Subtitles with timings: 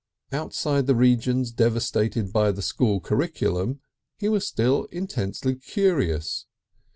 [0.31, 3.81] Outside the regions devastated by the school curriculum
[4.17, 6.47] he was still intensely curious.